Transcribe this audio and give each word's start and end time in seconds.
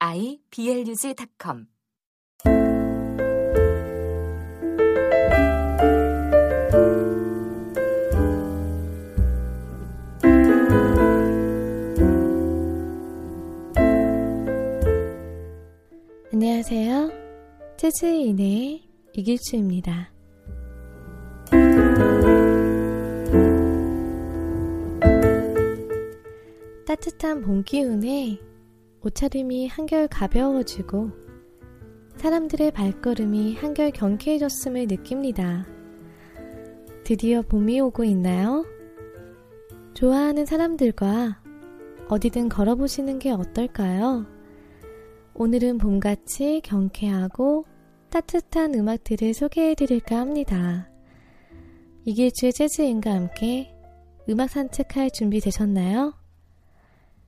iblog.com 0.00 1.66
안녕하세요. 16.32 17.10
재즈인의 17.76 18.82
이길주입니다. 19.14 20.12
따뜻한 26.86 27.42
봄 27.42 27.64
기운에 27.64 28.38
옷차림이 29.02 29.68
한결 29.68 30.08
가벼워지고 30.08 31.10
사람들의 32.16 32.72
발걸음이 32.72 33.54
한결 33.54 33.92
경쾌해졌음을 33.92 34.88
느낍니다. 34.88 35.66
드디어 37.04 37.42
봄이 37.42 37.80
오고 37.80 38.04
있나요? 38.04 38.64
좋아하는 39.94 40.46
사람들과 40.46 41.40
어디든 42.08 42.48
걸어보시는 42.48 43.18
게 43.18 43.30
어떨까요? 43.30 44.26
오늘은 45.34 45.78
봄같이 45.78 46.60
경쾌하고 46.64 47.66
따뜻한 48.10 48.74
음악들을 48.74 49.32
소개해 49.32 49.74
드릴까 49.76 50.18
합니다. 50.18 50.90
이길주의 52.04 52.52
재즈인과 52.52 53.12
함께 53.12 53.72
음악 54.28 54.50
산책할 54.50 55.10
준비 55.12 55.40
되셨나요? 55.40 56.14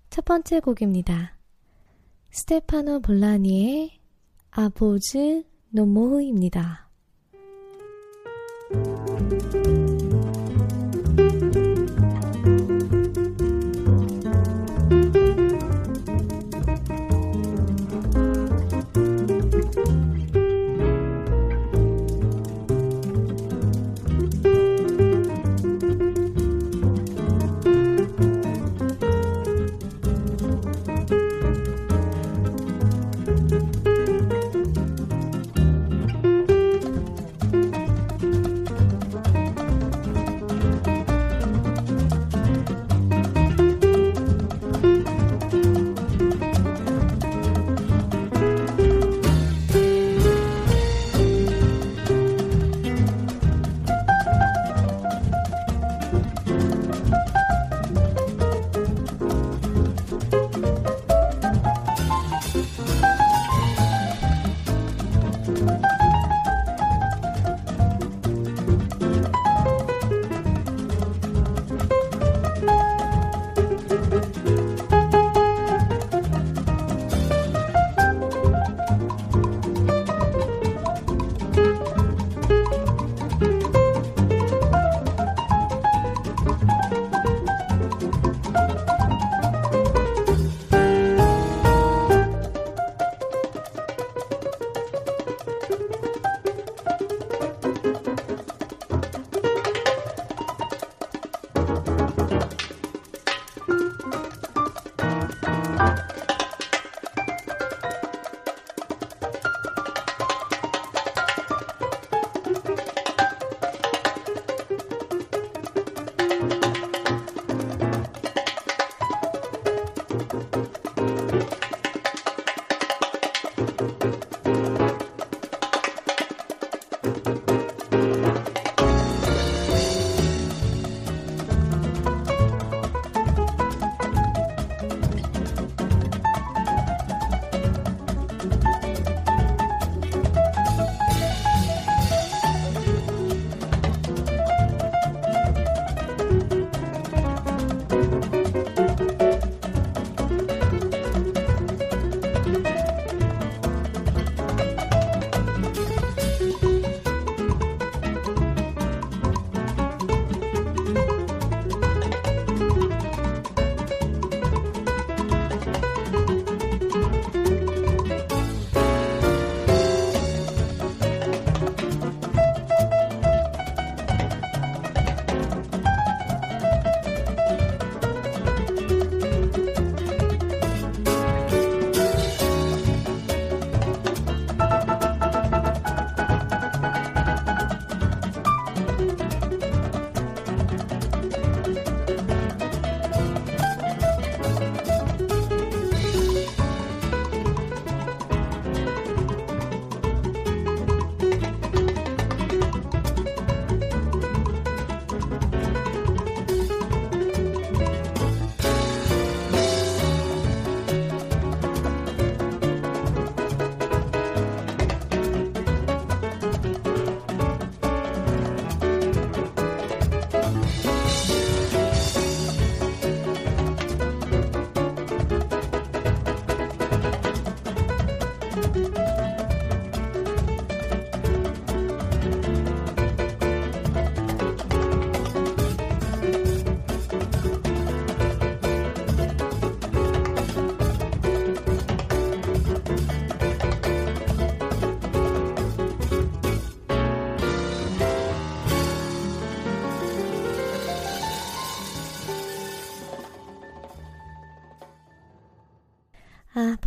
첫 0.09 0.25
번째 0.25 0.61
곡입니다. 0.61 1.40
스테파노 2.31 3.01
볼라니의 3.01 3.99
아보즈 4.53 5.43
노모흐입니다. 5.71 6.89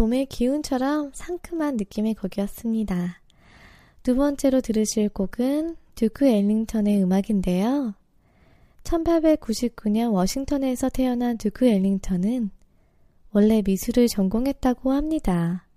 봄의 0.04 0.26
기운처럼 0.26 1.12
상큼한 1.14 1.78
느낌의 1.78 2.16
곡이었습니다. 2.16 3.22
두 4.04 4.18
번째로 4.18 4.60
들으실 4.60 5.08
곡은 5.08 5.78
듀크 5.96 6.28
엘링턴의 6.28 7.02
음악인데요. 7.02 7.94
1899년 8.84 10.12
워싱턴에서 10.12 10.90
태어난 10.90 11.38
듀크 11.38 11.66
엘링턴은 11.66 12.50
원래 13.32 13.62
미술을 13.66 14.10
전공했다고 14.10 14.92
합니다. 14.92 15.70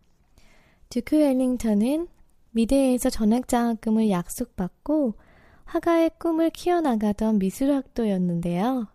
듀크 0.89 1.15
엘링턴은 1.15 2.09
미대에서 2.51 3.11
전학장학금을 3.11 4.11
약속받고 4.11 5.15
화가의 5.67 6.11
꿈을 6.19 6.51
키워나가던 6.51 7.39
미술학도였는데요. 7.39 8.89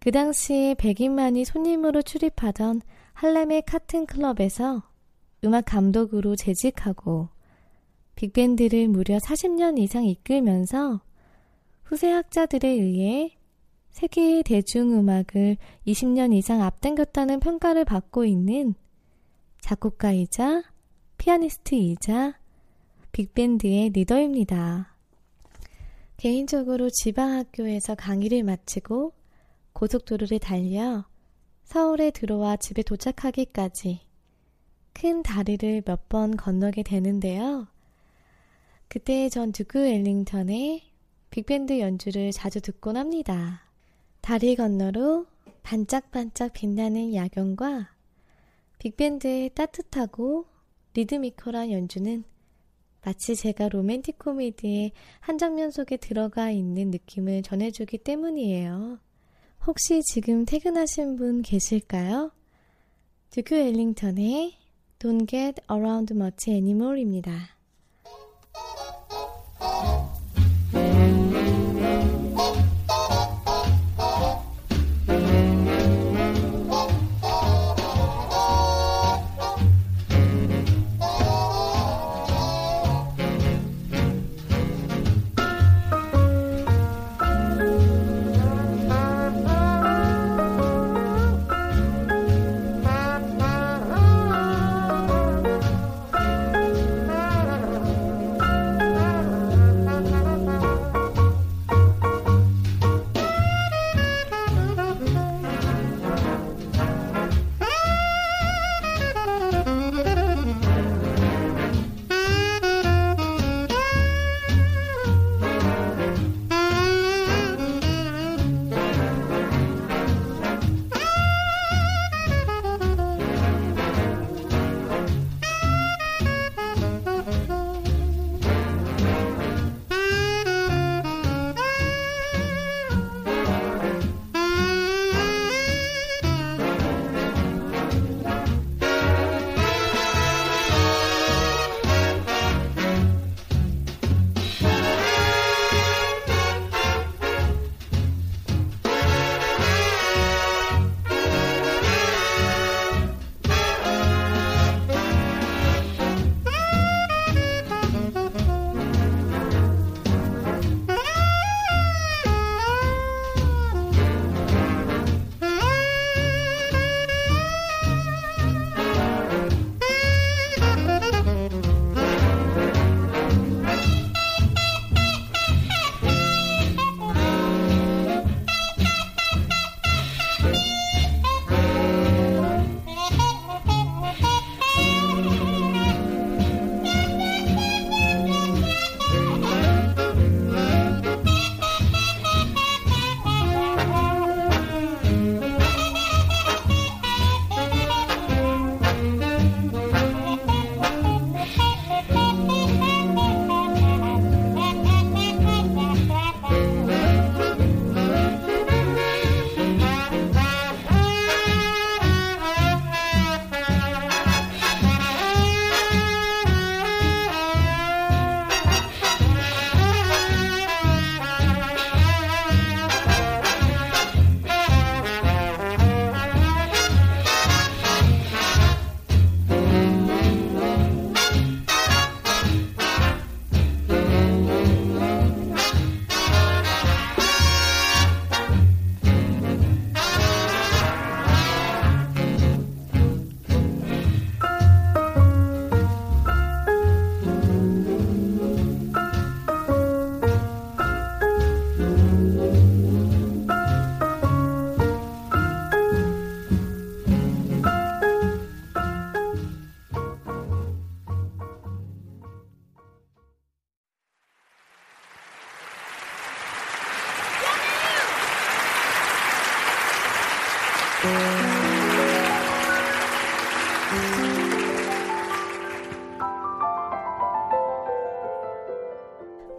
그 0.00 0.10
당시에 0.10 0.74
백인만이 0.74 1.44
손님으로 1.44 2.02
출입하던 2.02 2.82
할렘의 3.14 3.62
카튼 3.62 4.06
클럽에서 4.06 4.82
음악 5.44 5.64
감독으로 5.66 6.36
재직하고 6.36 7.28
빅밴드를 8.16 8.88
무려 8.88 9.18
40년 9.18 9.78
이상 9.78 10.04
이끌면서 10.04 11.00
후세 11.84 12.10
학자들에 12.10 12.68
의해 12.68 13.36
세계의 13.90 14.42
대중음악을 14.42 15.56
20년 15.86 16.34
이상 16.34 16.62
앞당겼다는 16.62 17.40
평가를 17.40 17.84
받고 17.84 18.24
있는 18.24 18.74
작곡가이자 19.60 20.64
피아니스트이자 21.18 22.38
빅밴드의 23.12 23.90
리더입니다. 23.90 24.96
개인적으로 26.16 26.90
지방학교에서 26.90 27.94
강의를 27.94 28.42
마치고 28.42 29.12
고속도로를 29.72 30.40
달려 30.40 31.04
서울에 31.64 32.10
들어와 32.10 32.56
집에 32.56 32.82
도착하기까지 32.82 34.00
큰 34.92 35.22
다리를 35.22 35.82
몇 35.84 36.08
번 36.08 36.36
건너게 36.36 36.82
되는데요. 36.82 37.66
그때 38.88 39.28
전 39.28 39.50
두크 39.50 39.78
엘링턴의 39.78 40.82
빅밴드 41.30 41.80
연주를 41.80 42.30
자주 42.30 42.60
듣곤 42.60 42.96
합니다. 42.96 43.62
다리 44.20 44.54
건너로 44.54 45.26
반짝반짝 45.62 46.52
빛나는 46.52 47.14
야경과 47.14 47.90
빅밴드의 48.78 49.50
따뜻하고 49.54 50.46
리드미컬한 50.94 51.72
연주는 51.72 52.22
마치 53.02 53.34
제가 53.34 53.68
로맨틱 53.70 54.18
코미디의 54.18 54.92
한 55.20 55.38
장면 55.38 55.70
속에 55.70 55.96
들어가 55.96 56.50
있는 56.50 56.90
느낌을 56.90 57.42
전해주기 57.42 57.98
때문이에요. 57.98 58.98
혹시 59.66 60.02
지금 60.02 60.44
퇴근하신 60.44 61.16
분 61.16 61.40
계실까요? 61.40 62.32
듀크 63.30 63.54
엘링턴의 63.54 64.58
Don't 64.98 65.26
Get 65.26 65.62
Around 65.70 66.12
Much 66.14 66.50
Anymore입니다. 66.50 67.53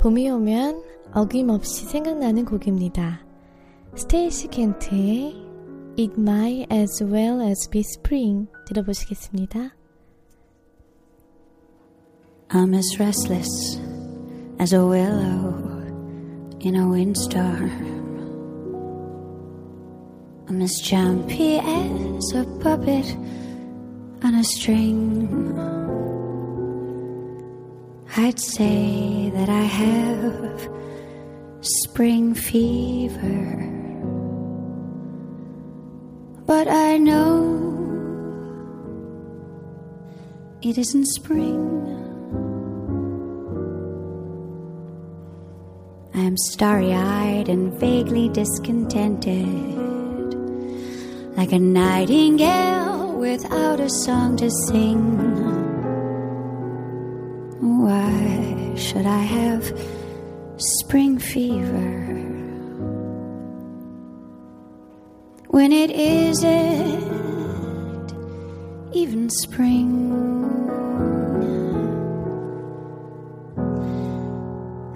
봄이 0.05 0.31
오면 0.31 0.83
어김없이 1.13 1.87
생각나는 1.87 2.45
곡입니다. 2.45 3.25
스테이시 3.95 4.49
켄트의 4.49 5.35
It 5.99 6.15
Might 6.17 6.73
As 6.73 7.03
Well 7.03 7.41
As 7.43 7.69
Be 7.69 7.81
Spring 7.81 8.49
들어보시겠습니다. 8.67 9.75
I'm 12.51 12.75
as 12.75 12.99
restless 12.99 13.81
as 14.59 14.73
a 14.75 14.85
willow 14.85 15.55
in 16.61 16.77
a 16.77 16.89
windstorm. 16.89 17.71
I'm 20.49 20.61
as 20.63 20.75
jumpy 20.83 21.59
as 21.59 22.35
a 22.35 22.45
puppet 22.61 23.15
on 24.25 24.35
a 24.35 24.43
string. 24.43 25.84
I'd 28.18 28.40
say 28.40 29.30
that 29.36 29.50
I 29.50 29.64
have 29.64 30.70
spring 31.60 32.34
fever. 32.34 33.72
But 36.46 36.70
I 36.70 36.98
know 36.98 37.62
it 40.62 40.78
isn't 40.78 41.08
spring. 41.08 41.60
I 46.14 46.22
am 46.22 46.38
starry 46.38 46.94
eyed 46.94 47.50
and 47.50 47.78
vaguely 47.78 48.30
discontented, 48.30 49.36
like 51.36 51.52
a 51.52 51.60
nightingale 51.60 53.18
without 53.18 53.82
a 53.82 53.90
song 53.90 54.38
to 54.38 54.50
sing. 54.70 55.65
Why 57.60 58.74
should 58.76 59.06
I 59.06 59.20
have 59.20 59.64
spring 60.58 61.18
fever 61.20 62.06
when 65.48 65.72
it 65.72 65.90
isn't 65.90 67.04
even 68.94 69.30
spring? 69.30 70.12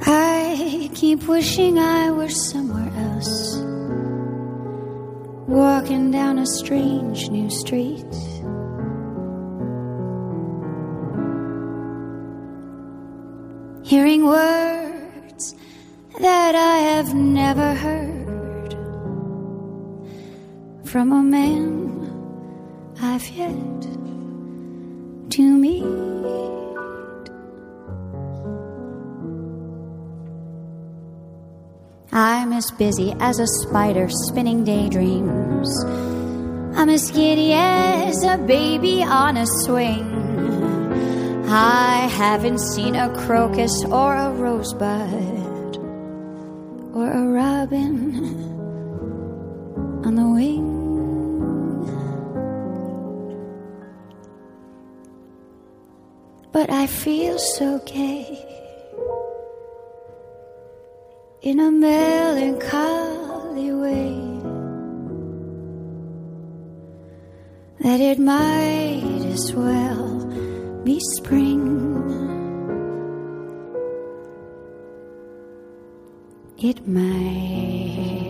I 0.06 0.89
keep 0.94 1.28
wishing 1.30 1.80
I 1.80 2.12
were 2.12 2.28
somewhere 2.28 2.92
else. 2.98 3.56
Walking 5.48 6.12
down 6.12 6.39
a 6.39 6.46
strange 6.46 7.30
new 7.30 7.50
street. 7.50 8.06
Hearing 13.89 14.24
words 14.24 15.55
that 16.19 16.53
I 16.53 16.77
have 16.77 17.15
never 17.15 17.74
heard 17.74 18.74
from 20.86 21.12
a 21.12 21.24
man 21.24 22.93
I've 23.01 23.27
yet 23.29 23.81
to 25.31 25.41
meet. 25.41 25.84
I'm 32.13 32.53
as 32.53 32.69
busy 32.69 33.15
as 33.19 33.39
a 33.39 33.48
spider 33.63 34.08
spinning 34.08 34.63
daydreams. 34.63 35.84
I'm 36.75 36.89
as 36.89 37.10
giddy 37.10 37.53
as 37.53 38.24
a 38.24 38.38
baby 38.38 39.01
on 39.01 39.36
a 39.38 39.48
swing. 39.63 40.28
I 41.51 42.08
haven't 42.12 42.60
seen 42.60 42.96
a 42.96 43.12
crocus 43.25 43.84
or 43.86 44.13
a 44.13 44.29
rosebud 44.29 45.77
or 46.94 47.12
a 47.12 47.25
robin 47.25 48.24
on 50.06 50.13
the 50.13 50.29
wing. 50.29 50.70
But 56.51 56.70
I 56.70 56.86
feel 56.86 57.39
so 57.39 57.79
gay 57.79 58.46
in 61.41 61.60
a 61.60 61.72
melancholy 61.72 63.74
way 63.74 64.13
that 67.79 68.00
it 68.00 68.20
might 68.20 69.25
as 69.25 69.51
well 69.53 70.18
be 70.89 71.00
spring. 71.17 71.63
It 76.58 76.88
might 76.88 78.25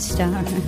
star. 0.00 0.67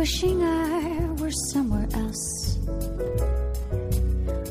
Wishing 0.00 0.42
I 0.42 1.12
were 1.20 1.30
somewhere 1.52 1.86
else. 1.92 2.56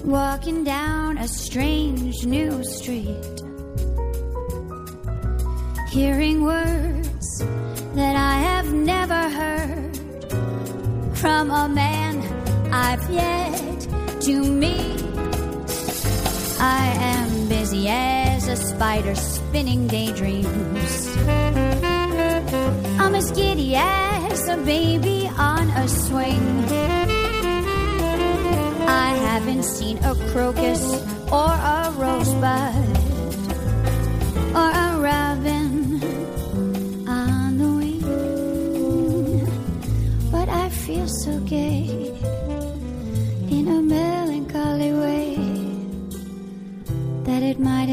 Walking 0.06 0.64
down 0.64 1.18
a 1.18 1.28
strange 1.28 2.24
new 2.24 2.64
street, 2.64 3.36
hearing 5.90 6.44
words 6.44 7.30
that 7.96 8.16
I 8.16 8.36
have 8.50 8.72
never 8.72 9.22
heard 9.40 9.96
from 11.18 11.50
a 11.50 11.68
man 11.68 12.14
I've 12.72 13.10
yet 13.10 13.80
to 14.28 14.36
meet. 14.64 15.02
I 16.60 16.84
am 17.16 17.50
busy 17.50 17.88
as 17.88 18.48
a 18.48 18.56
spider 18.56 19.16
spinning 19.16 19.88
daydreams. 19.88 20.94
I'm 23.02 23.16
as 23.16 23.32
giddy 23.32 23.76
as 23.76 24.48
a 24.48 24.58
baby 24.58 25.19
on 25.40 25.70
a 25.70 25.88
swing. 25.88 26.66
I 28.88 29.10
haven't 29.28 29.64
seen 29.64 29.98
a 30.00 30.14
crocus 30.32 30.84
or 31.32 31.52
a 31.76 31.94
rosebud 31.96 32.98
or 34.62 34.70
a 34.88 34.90
robin 35.00 35.68
on 37.08 37.58
the 37.58 37.70
wing. 37.80 38.02
But 40.30 40.50
I 40.50 40.70
feel 40.70 41.08
so 41.08 41.40
gay 41.42 41.88
in 43.50 43.68
a 43.68 43.82
melancholy 43.82 44.94
way 44.94 45.36
that 47.24 47.42
it 47.44 47.60
might 47.60 47.90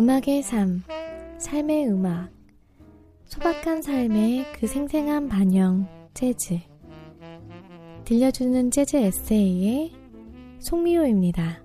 음악의 0.00 0.42
삶, 0.42 0.82
삶의 1.36 1.88
음악, 1.88 2.30
소박한 3.26 3.82
삶의 3.82 4.46
그 4.54 4.66
생생한 4.66 5.28
반영, 5.28 5.86
재즈. 6.14 6.58
들려주는 8.06 8.70
재즈 8.70 8.96
에세이의 8.96 9.92
송미호입니다. 10.60 11.62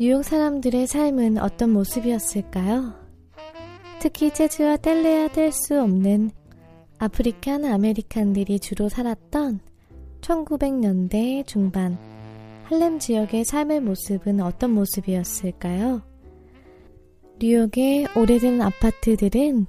뉴욕 0.00 0.24
사람들의 0.24 0.88
삶은 0.88 1.38
어떤 1.38 1.70
모습이었을까요? 1.70 2.94
특히 4.00 4.34
재즈와 4.34 4.78
뗄래야 4.78 5.28
뗄 5.28 5.52
수 5.52 5.80
없는 5.80 6.32
African 6.98 7.64
American들이 7.64 8.58
주로 8.58 8.88
살았던 8.88 9.60
1900년대 10.20 11.46
중반 11.46 11.96
할렘 12.64 12.98
지역의 12.98 13.44
삶의 13.44 13.80
모습은 13.80 14.40
어떤 14.40 14.70
모습이었을까요? 14.70 16.00
뉴욕의 17.38 18.06
오래된 18.16 18.62
아파트들은 18.62 19.66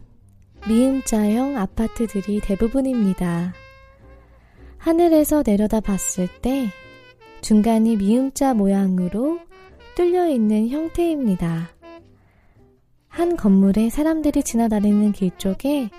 미음자형 0.66 1.58
아파트들이 1.58 2.40
대부분입니다. 2.40 3.54
하늘에서 4.78 5.44
내려다 5.46 5.82
봤을 5.82 6.30
때 6.42 6.68
중간이 7.42 7.98
미음자 7.98 8.54
모양으로 8.54 9.40
뚫려 9.96 10.30
있는 10.30 10.70
형태입니다. 10.70 11.70
한 13.10 13.36
건물에 13.36 13.90
사람들이 13.90 14.42
지나다니는 14.42 15.12
길 15.12 15.32
쪽에 15.38 15.90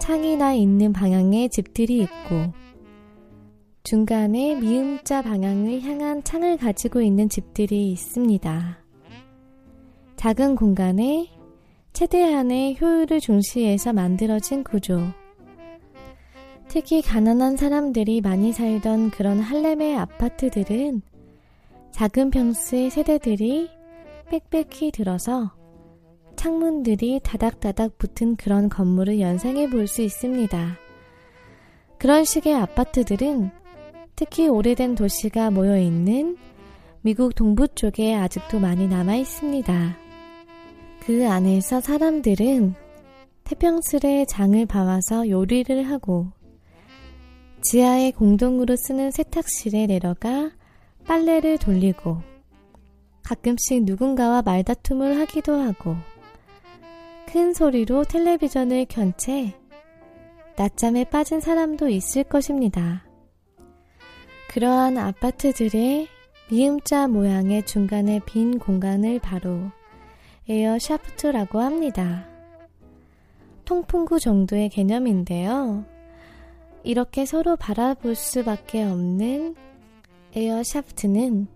창이 0.00 0.36
나 0.36 0.54
있는 0.54 0.92
방향의 0.92 1.50
집들이 1.50 1.98
있고 1.98 2.52
중간에 3.86 4.56
미음자 4.56 5.22
방향을 5.22 5.80
향한 5.82 6.24
창을 6.24 6.56
가지고 6.56 7.02
있는 7.02 7.28
집들이 7.28 7.92
있습니다. 7.92 8.78
작은 10.16 10.56
공간에 10.56 11.28
최대한의 11.92 12.78
효율을 12.80 13.20
중시해서 13.20 13.92
만들어진 13.92 14.64
구조. 14.64 15.00
특히 16.66 17.00
가난한 17.00 17.56
사람들이 17.56 18.22
많이 18.22 18.52
살던 18.52 19.12
그런 19.12 19.38
할렘의 19.38 19.96
아파트들은 19.96 21.02
작은 21.92 22.30
평수의 22.30 22.90
세대들이 22.90 23.70
빽빽히 24.28 24.90
들어서 24.90 25.54
창문들이 26.34 27.20
다닥다닥 27.22 27.98
붙은 27.98 28.34
그런 28.34 28.68
건물을 28.68 29.20
연상해 29.20 29.70
볼 29.70 29.86
수 29.86 30.02
있습니다. 30.02 30.76
그런 31.98 32.24
식의 32.24 32.52
아파트들은 32.52 33.52
특히 34.16 34.48
오래된 34.48 34.94
도시가 34.94 35.50
모여 35.50 35.78
있는 35.78 36.38
미국 37.02 37.34
동부 37.34 37.68
쪽에 37.68 38.14
아직도 38.14 38.58
많이 38.58 38.88
남아 38.88 39.14
있습니다. 39.16 39.96
그 41.00 41.28
안에서 41.28 41.80
사람들은 41.80 42.74
태평스레 43.44 44.24
장을 44.24 44.66
봐와서 44.66 45.28
요리를 45.28 45.88
하고 45.88 46.26
지하에 47.62 48.10
공동으로 48.10 48.74
쓰는 48.76 49.10
세탁실에 49.10 49.86
내려가 49.86 50.50
빨래를 51.04 51.58
돌리고 51.58 52.22
가끔씩 53.22 53.84
누군가와 53.84 54.42
말다툼을 54.42 55.18
하기도 55.20 55.60
하고 55.60 55.94
큰 57.26 57.52
소리로 57.52 58.04
텔레비전을 58.04 58.86
켠 58.86 59.12
채 59.16 59.54
낮잠에 60.56 61.04
빠진 61.04 61.40
사람도 61.40 61.90
있을 61.90 62.24
것입니다. 62.24 63.05
그러한 64.50 64.98
아파트들의 64.98 66.08
미음자 66.50 67.08
모양의 67.08 67.66
중간에 67.66 68.20
빈 68.24 68.58
공간을 68.58 69.18
바로 69.18 69.70
air 70.48 70.78
shaft라고 70.78 71.60
합니다. 71.60 72.26
통풍구 73.64 74.20
정도의 74.20 74.68
개념인데요. 74.68 75.84
이렇게 76.84 77.26
서로 77.26 77.56
바라볼 77.56 78.14
수밖에 78.14 78.84
없는 78.84 79.56
air 80.34 80.62
shaft는 80.62 81.48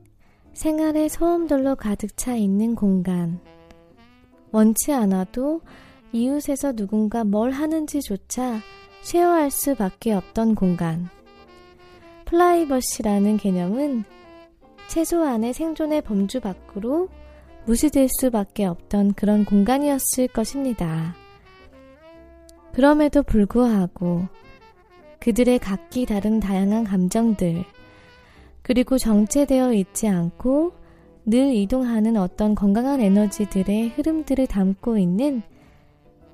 생활의 0.53 1.09
소음들로 1.09 1.77
가득 1.77 2.17
차 2.17 2.35
있는 2.35 2.75
공간. 2.75 3.39
원치 4.51 4.93
않아도 4.93 5.61
이웃에서 6.13 6.73
누군가 6.73 7.23
뭘 7.23 7.53
하는지조차 7.53 8.59
share할 9.03 9.53
수밖에 9.53 10.13
없던 10.13 10.57
공간. 10.57 11.09
프라이버시라는 12.31 13.39
개념은 13.39 14.05
최소한의 14.87 15.53
생존의 15.53 16.03
범주 16.03 16.41
밖으로 16.41 17.09
무시될 17.67 18.09
수밖에 18.09 18.65
없던 18.65 19.15
그런 19.15 19.45
공간이었을 19.45 20.29
것입니다. 20.33 21.15
그럼에도 22.73 23.25
불구하고 23.25 24.29
그들의 25.19 25.59
각기 25.59 26.07
다른 26.07 26.39
다양한 26.39 26.85
감정들, 26.85 27.65
그리고 28.63 28.97
정체되어 28.97 29.73
있지 29.75 30.09
않고 30.09 30.73
늘 31.27 31.53
이동하는 31.53 32.17
어떤 32.17 32.55
건강한 32.55 33.01
에너지들의 33.01 33.91
흐름들을 33.91 34.47
담고 34.47 34.99
있는 34.99 35.43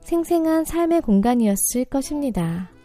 생생한 0.01 0.67
삶의 0.67 1.01
공간이었을 1.01 1.87
것입니다. 1.87 2.76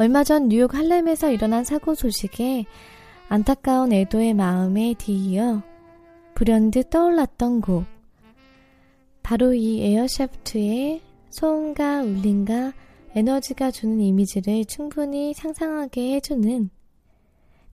얼마 0.00 0.24
전 0.24 0.48
뉴욕 0.48 0.72
할렘에서 0.72 1.30
일어난 1.30 1.62
사고 1.62 1.94
소식에 1.94 2.64
안타까운 3.28 3.92
애도의 3.92 4.32
마음에 4.32 4.94
뒤이어 4.96 5.62
불현듯 6.34 6.88
떠올랐던 6.88 7.60
곡. 7.60 7.84
바로 9.22 9.52
이 9.52 9.82
에어샤프트의 9.82 11.02
소음과 11.28 12.04
울림과 12.04 12.72
에너지가 13.14 13.70
주는 13.70 14.00
이미지를 14.00 14.64
충분히 14.64 15.34
상상하게 15.34 16.14
해주는 16.14 16.70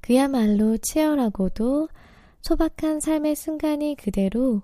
그야말로 0.01 0.75
치열하고도 0.79 1.87
소박한 2.41 2.99
삶의 2.99 3.37
순간이 3.37 3.95
그대로 3.95 4.63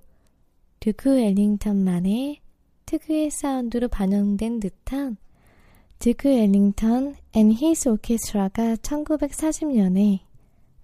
듀크 0.81 1.17
엘링턴만의 1.17 2.41
특유의 2.87 3.31
사운드로 3.31 3.87
반영된 3.87 4.59
듯한 4.59 5.15
듀크 6.03 6.27
엘링턴 6.27 7.15
and 7.31 7.53
His 7.53 7.87
Orchestra가 7.87 8.75
1940년에 8.75 10.19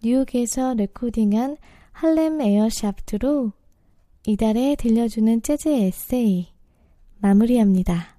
뉴욕에서 0.01 0.75
레코딩한 0.75 1.57
Harlem 1.91 2.39
Air 2.39 2.73
Shaft로 2.73 3.51
이달에 4.25 4.77
들려주는 4.79 5.41
재즈 5.41 5.67
에세이 5.67 6.47
마무리합니다. 7.17 8.18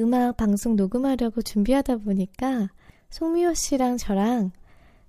음악 0.00 0.36
방송 0.36 0.76
녹음하려고 0.76 1.42
준비하다 1.42 1.98
보니까 1.98 2.70
송미호 3.10 3.54
씨랑 3.54 3.96
저랑 3.96 4.52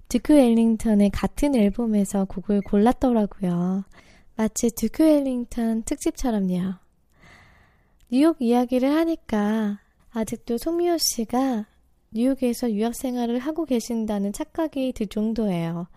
듀크 0.08 0.34
엘링턴의 0.34 1.12
같은 1.12 1.54
앨범에서 1.54 2.26
곡을 2.26 2.62
골랐더라고요. 2.62 3.84
마치 4.36 4.72
듀크 4.72 5.04
엘링턴 5.04 5.84
특집처럼요. 5.84 6.74
뉴욕 8.12 8.38
이야기를 8.40 8.90
하니까 8.90 9.80
아직도 10.12 10.58
송미호 10.58 10.98
씨가 10.98 11.68
뉴욕에서 12.12 12.72
유학 12.72 12.96
생활을 12.96 13.38
하고 13.38 13.66
계신다는 13.66 14.34
착각이 14.34 14.94
들 14.94 15.06
정도예요. 15.06 15.88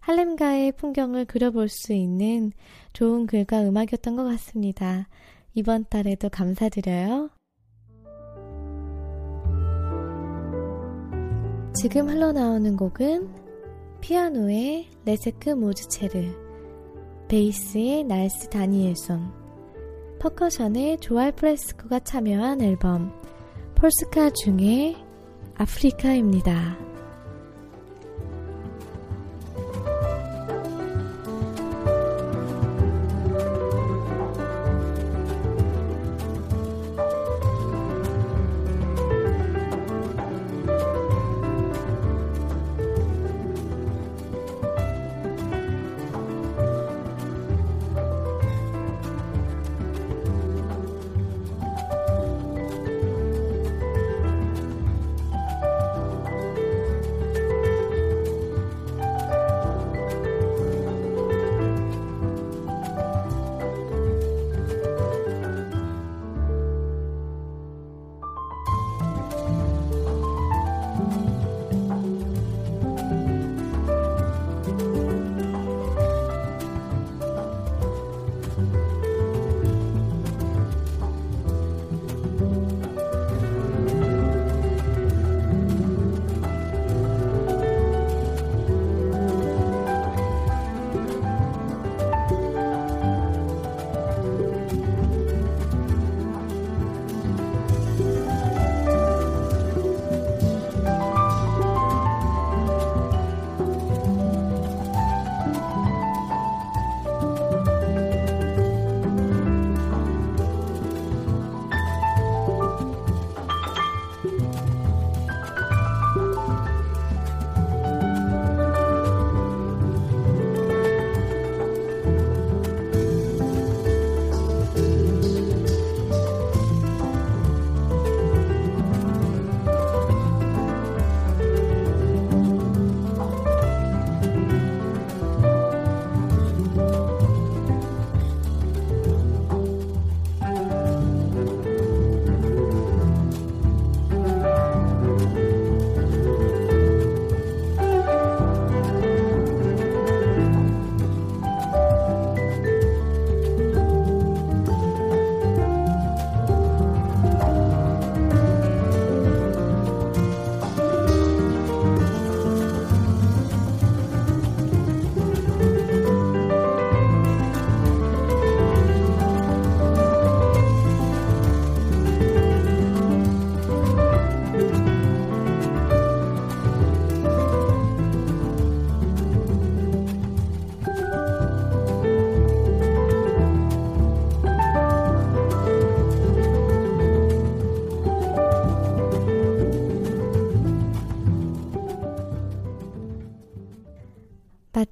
할렘가의 0.00 0.72
풍경을 0.72 1.26
그려볼 1.26 1.68
수 1.68 1.92
있는 1.92 2.52
좋은 2.92 3.26
글과 3.26 3.62
음악이었던 3.62 4.16
것 4.16 4.24
같습니다. 4.24 5.08
이번 5.54 5.84
달에도 5.88 6.28
감사드려요. 6.28 7.30
지금 11.76 12.08
흘러나오는 12.08 12.74
곡은 12.74 13.28
피아노의 14.00 14.88
레셰크 15.04 15.50
모주제르, 15.50 16.32
베이스의 17.28 18.04
라르스 18.04 18.48
다니엘손, 18.48 19.30
퍼커션의 20.18 21.00
조하르 21.00 21.32
프레스코가 21.32 22.00
참여한 22.00 22.62
앨범 22.62 23.12
폴스카 23.74 24.30
중의 24.30 24.96
아프리카입니다. 25.56 26.95